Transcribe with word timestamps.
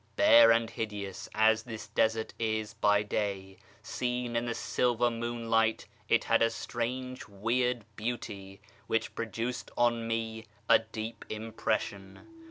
Bare 0.15 0.51
and 0.51 0.67
hideous 0.71 1.29
as 1.35 1.61
this 1.61 1.85
desert 1.85 2.33
is 2.39 2.73
by 2.73 3.03
day, 3.03 3.59
seen 3.83 4.35
in 4.35 4.47
the 4.47 4.55
silver 4.55 5.11
moonlight 5.11 5.85
it 6.09 6.23
had 6.23 6.41
a 6.41 6.49
strange 6.49 7.27
weird 7.27 7.85
beauty, 7.95 8.59
which 8.87 9.13
produced 9.13 9.69
on 9.77 10.07
me 10.07 10.47
a 10.67 10.79
deep 10.79 11.23
impression. 11.29 12.25